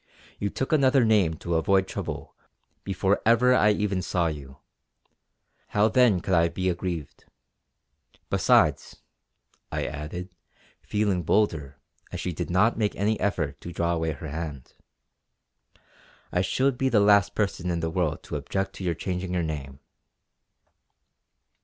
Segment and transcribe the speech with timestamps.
[0.39, 2.35] You took another name to avoid trouble
[2.83, 4.57] before ever I even saw you;
[5.67, 7.25] how then could I be aggrieved.
[8.31, 8.95] Besides"
[9.71, 10.29] I added,
[10.81, 11.77] feeling bolder
[12.11, 14.73] as she did not make any effort to draw away her hand,
[16.31, 19.43] "I should be the last person in the world to object to your changing your
[19.43, 19.81] name!"